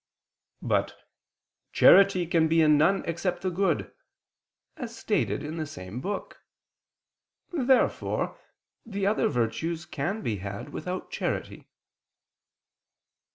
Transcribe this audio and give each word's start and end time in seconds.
But 0.63 0.97
"charity 1.73 2.25
can 2.25 2.47
be 2.47 2.63
in 2.63 2.75
none 2.75 3.03
except 3.05 3.43
the 3.43 3.51
good," 3.51 3.93
as 4.75 4.95
stated 4.97 5.43
in 5.43 5.57
the 5.57 5.67
same 5.67 6.01
book. 6.01 6.41
Therefore 7.51 8.35
the 8.83 9.05
other 9.05 9.27
virtues 9.27 9.85
can 9.85 10.23
be 10.23 10.37
had 10.37 10.69
without 10.69 11.11
charity. 11.11 11.69